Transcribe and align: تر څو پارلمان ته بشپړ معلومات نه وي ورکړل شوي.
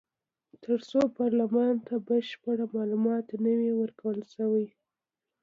تر 0.63 0.79
څو 0.89 0.99
پارلمان 1.19 1.73
ته 1.87 1.95
بشپړ 2.07 2.57
معلومات 2.77 3.25
نه 3.43 3.51
وي 3.59 3.71
ورکړل 3.75 4.19
شوي. 4.33 4.67